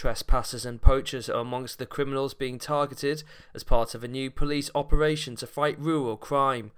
Trespassers 0.00 0.64
and 0.64 0.80
poachers 0.80 1.28
are 1.28 1.42
amongst 1.42 1.78
the 1.78 1.84
criminals 1.84 2.32
being 2.32 2.58
targeted 2.58 3.22
as 3.54 3.62
part 3.62 3.94
of 3.94 4.02
a 4.02 4.08
new 4.08 4.30
police 4.30 4.70
operation 4.74 5.36
to 5.36 5.46
fight 5.46 5.78
rural 5.78 6.16
crime. 6.16 6.72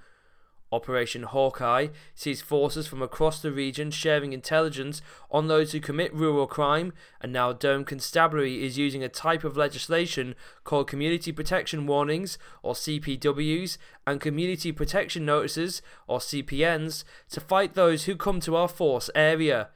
Operation 0.72 1.22
Hawkeye 1.22 1.90
sees 2.16 2.42
forces 2.42 2.88
from 2.88 3.00
across 3.00 3.40
the 3.40 3.52
region 3.52 3.92
sharing 3.92 4.32
intelligence 4.32 5.02
on 5.30 5.46
those 5.46 5.70
who 5.70 5.78
commit 5.78 6.12
rural 6.12 6.48
crime, 6.48 6.92
and 7.20 7.32
now 7.32 7.52
Durham 7.52 7.84
Constabulary 7.84 8.64
is 8.64 8.76
using 8.76 9.04
a 9.04 9.08
type 9.08 9.44
of 9.44 9.56
legislation 9.56 10.34
called 10.64 10.88
Community 10.88 11.30
Protection 11.30 11.86
Warnings, 11.86 12.38
or 12.60 12.74
CPWs, 12.74 13.78
and 14.04 14.20
Community 14.20 14.72
Protection 14.72 15.24
Notices, 15.24 15.80
or 16.08 16.18
CPNs, 16.18 17.04
to 17.30 17.38
fight 17.38 17.74
those 17.74 18.06
who 18.06 18.16
come 18.16 18.40
to 18.40 18.56
our 18.56 18.66
force 18.66 19.10
area. 19.14 19.68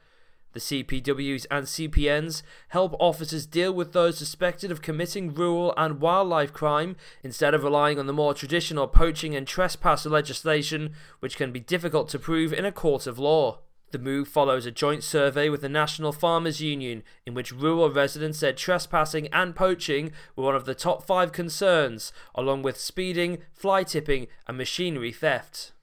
The 0.57 0.83
CPWs 0.83 1.45
and 1.51 1.67
CPNs 1.67 2.41
help 2.69 2.95
officers 2.99 3.45
deal 3.45 3.71
with 3.71 3.93
those 3.93 4.17
suspected 4.17 4.71
of 4.71 4.81
committing 4.81 5.35
rural 5.35 5.71
and 5.77 6.01
wildlife 6.01 6.51
crime 6.51 6.95
instead 7.21 7.53
of 7.53 7.63
relying 7.63 7.99
on 7.99 8.07
the 8.07 8.11
more 8.13 8.33
traditional 8.33 8.87
poaching 8.87 9.35
and 9.35 9.45
trespass 9.45 10.07
legislation, 10.07 10.95
which 11.19 11.37
can 11.37 11.51
be 11.51 11.59
difficult 11.59 12.09
to 12.09 12.17
prove 12.17 12.53
in 12.53 12.65
a 12.65 12.71
court 12.71 13.05
of 13.05 13.19
law. 13.19 13.59
The 13.91 13.99
move 13.99 14.29
follows 14.29 14.65
a 14.65 14.71
joint 14.71 15.03
survey 15.03 15.47
with 15.47 15.61
the 15.61 15.69
National 15.69 16.11
Farmers 16.11 16.59
Union, 16.59 17.03
in 17.23 17.35
which 17.35 17.51
rural 17.51 17.91
residents 17.91 18.39
said 18.39 18.57
trespassing 18.57 19.27
and 19.27 19.55
poaching 19.55 20.11
were 20.35 20.45
one 20.45 20.55
of 20.55 20.65
the 20.65 20.73
top 20.73 21.05
five 21.05 21.31
concerns, 21.31 22.11
along 22.33 22.63
with 22.63 22.79
speeding, 22.79 23.43
fly 23.53 23.83
tipping, 23.83 24.25
and 24.47 24.57
machinery 24.57 25.11
theft 25.11 25.73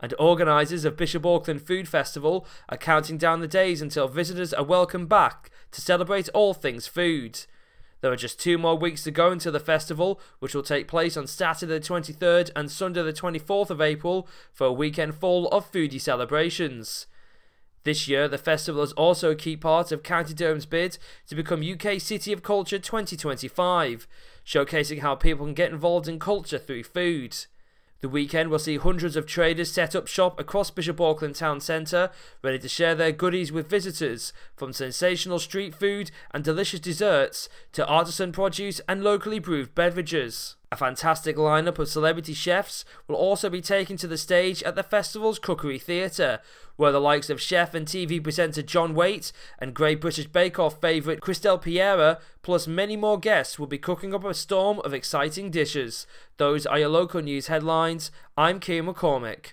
and 0.00 0.14
organisers 0.18 0.84
of 0.84 0.96
Bishop 0.96 1.24
Auckland 1.24 1.62
Food 1.62 1.88
Festival 1.88 2.46
are 2.68 2.76
counting 2.76 3.18
down 3.18 3.40
the 3.40 3.48
days 3.48 3.80
until 3.80 4.08
visitors 4.08 4.52
are 4.52 4.64
welcome 4.64 5.06
back 5.06 5.50
to 5.72 5.80
celebrate 5.80 6.28
all 6.30 6.54
things 6.54 6.86
food. 6.86 7.40
There 8.00 8.12
are 8.12 8.16
just 8.16 8.38
two 8.38 8.58
more 8.58 8.76
weeks 8.76 9.02
to 9.04 9.10
go 9.10 9.30
until 9.30 9.52
the 9.52 9.58
festival, 9.58 10.20
which 10.38 10.54
will 10.54 10.62
take 10.62 10.88
place 10.88 11.16
on 11.16 11.26
Saturday 11.26 11.78
the 11.78 11.80
23rd 11.80 12.50
and 12.54 12.70
Sunday 12.70 13.02
the 13.02 13.14
24th 13.14 13.70
of 13.70 13.80
April 13.80 14.28
for 14.52 14.66
a 14.66 14.72
weekend 14.72 15.14
full 15.14 15.48
of 15.48 15.72
foodie 15.72 16.00
celebrations. 16.00 17.06
This 17.84 18.08
year, 18.08 18.28
the 18.28 18.38
festival 18.38 18.82
is 18.82 18.92
also 18.92 19.30
a 19.30 19.36
key 19.36 19.56
part 19.56 19.92
of 19.92 20.02
County 20.02 20.34
Durham's 20.34 20.66
bid 20.66 20.98
to 21.28 21.34
become 21.34 21.62
UK 21.62 22.00
City 22.00 22.32
of 22.32 22.42
Culture 22.42 22.78
2025, 22.78 24.06
showcasing 24.44 25.00
how 25.00 25.14
people 25.14 25.46
can 25.46 25.54
get 25.54 25.72
involved 25.72 26.08
in 26.08 26.18
culture 26.18 26.58
through 26.58 26.84
food. 26.84 27.46
The 28.04 28.10
weekend 28.10 28.50
will 28.50 28.58
see 28.58 28.76
hundreds 28.76 29.16
of 29.16 29.24
traders 29.24 29.72
set 29.72 29.96
up 29.96 30.06
shop 30.08 30.38
across 30.38 30.70
Bishop 30.70 31.00
Auckland 31.00 31.36
Town 31.36 31.58
Centre, 31.58 32.10
ready 32.42 32.58
to 32.58 32.68
share 32.68 32.94
their 32.94 33.12
goodies 33.12 33.50
with 33.50 33.70
visitors, 33.70 34.34
from 34.54 34.74
sensational 34.74 35.38
street 35.38 35.74
food 35.74 36.10
and 36.30 36.44
delicious 36.44 36.80
desserts 36.80 37.48
to 37.72 37.86
artisan 37.86 38.30
produce 38.30 38.78
and 38.86 39.02
locally 39.02 39.38
brewed 39.38 39.74
beverages. 39.74 40.56
A 40.74 40.76
fantastic 40.76 41.36
lineup 41.36 41.78
of 41.78 41.88
celebrity 41.88 42.34
chefs 42.34 42.84
will 43.06 43.14
also 43.14 43.48
be 43.48 43.60
taken 43.60 43.96
to 43.96 44.08
the 44.08 44.18
stage 44.18 44.60
at 44.64 44.74
the 44.74 44.82
festival's 44.82 45.38
Cookery 45.38 45.78
Theatre, 45.78 46.40
where 46.74 46.90
the 46.90 47.00
likes 47.00 47.30
of 47.30 47.40
chef 47.40 47.74
and 47.74 47.86
TV 47.86 48.20
presenter 48.20 48.60
John 48.60 48.92
Whaite 48.92 49.30
and 49.60 49.72
Great 49.72 50.00
British 50.00 50.26
Bake 50.26 50.58
Off 50.58 50.80
favourite 50.80 51.20
Crystelle 51.20 51.62
Pereira, 51.62 52.18
plus 52.42 52.66
many 52.66 52.96
more 52.96 53.20
guests, 53.20 53.56
will 53.56 53.68
be 53.68 53.78
cooking 53.78 54.12
up 54.12 54.24
a 54.24 54.34
storm 54.34 54.80
of 54.80 54.92
exciting 54.92 55.52
dishes. 55.52 56.08
Those 56.38 56.66
are 56.66 56.80
your 56.80 56.88
local 56.88 57.22
news 57.22 57.46
headlines. 57.46 58.10
I'm 58.36 58.58
Kieran 58.58 58.92
McCormick. 58.92 59.42